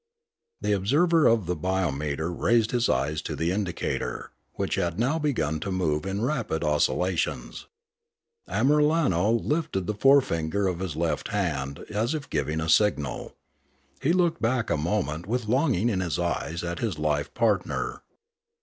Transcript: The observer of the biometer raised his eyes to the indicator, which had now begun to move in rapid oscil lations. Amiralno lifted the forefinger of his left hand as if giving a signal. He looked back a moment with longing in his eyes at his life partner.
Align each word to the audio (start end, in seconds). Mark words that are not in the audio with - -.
The 0.61 0.71
observer 0.71 1.27
of 1.27 1.45
the 1.45 1.55
biometer 1.55 2.33
raised 2.35 2.71
his 2.71 2.89
eyes 2.89 3.21
to 3.21 3.35
the 3.35 3.51
indicator, 3.51 4.31
which 4.53 4.73
had 4.73 4.97
now 4.97 5.19
begun 5.19 5.59
to 5.59 5.71
move 5.71 6.07
in 6.07 6.23
rapid 6.23 6.63
oscil 6.63 6.97
lations. 6.97 7.67
Amiralno 8.49 9.31
lifted 9.39 9.85
the 9.85 9.93
forefinger 9.93 10.65
of 10.67 10.79
his 10.79 10.95
left 10.95 11.27
hand 11.27 11.85
as 11.91 12.15
if 12.15 12.31
giving 12.31 12.59
a 12.59 12.67
signal. 12.67 13.35
He 14.01 14.11
looked 14.11 14.41
back 14.41 14.71
a 14.71 14.75
moment 14.75 15.27
with 15.27 15.45
longing 15.47 15.87
in 15.87 15.99
his 15.99 16.17
eyes 16.17 16.63
at 16.63 16.79
his 16.79 16.97
life 16.97 17.31
partner. 17.35 18.01